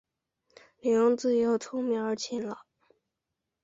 [0.79, 2.57] 李鏊自幼聪明而勤学。